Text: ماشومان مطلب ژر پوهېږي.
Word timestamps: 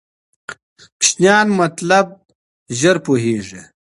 ماشومان 1.03 1.47
مطلب 1.61 2.05
ژر 2.79 2.97
پوهېږي. 3.05 3.61